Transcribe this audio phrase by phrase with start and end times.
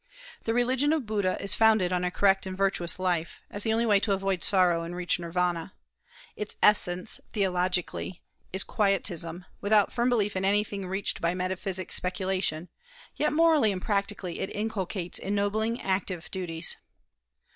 [0.45, 3.85] The religion of Buddha is founded on a correct and virtuous life, as the only
[3.85, 5.75] way to avoid sorrow and reach Nirvana.
[6.35, 12.67] Its essence, theologically, is "Quietism," without firm belief in anything reached by metaphysic speculation;
[13.15, 16.77] yet morally and practically it inculcates ennobling, active duties.